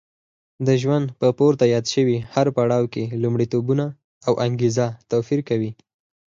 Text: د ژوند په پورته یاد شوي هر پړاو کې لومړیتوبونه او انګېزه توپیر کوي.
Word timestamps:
د 0.67 0.69
ژوند 0.81 1.07
په 1.19 1.27
پورته 1.37 1.65
یاد 1.73 1.85
شوي 1.93 2.17
هر 2.33 2.47
پړاو 2.55 2.91
کې 2.93 3.03
لومړیتوبونه 3.21 3.85
او 4.27 4.33
انګېزه 4.45 4.87
توپیر 5.09 5.39
کوي. 5.49 5.71